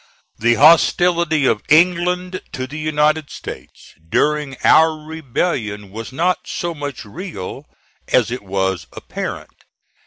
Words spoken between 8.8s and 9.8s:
apparent.